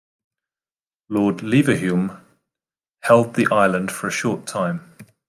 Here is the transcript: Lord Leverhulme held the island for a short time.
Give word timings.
Lord 1.09 1.41
Leverhulme 1.43 2.19
held 3.03 3.35
the 3.35 3.45
island 3.51 3.91
for 3.91 4.07
a 4.07 4.11
short 4.11 4.47
time. 4.47 4.95